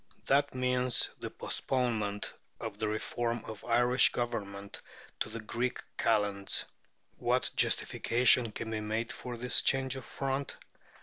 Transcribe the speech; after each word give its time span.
That 0.25 0.55
means 0.55 1.11
the 1.19 1.29
postponement 1.29 2.33
of 2.59 2.79
the 2.79 2.87
reform 2.87 3.45
of 3.45 3.63
Irish 3.65 4.11
Government 4.11 4.81
to 5.19 5.29
the 5.29 5.39
Greek 5.41 5.79
Kalends. 5.99 6.65
What 7.19 7.51
justification 7.55 8.51
can 8.51 8.71
be 8.71 8.79
made 8.81 9.11
for 9.11 9.37
this 9.37 9.61
change 9.61 9.95
of 9.95 10.03
front? 10.03 10.57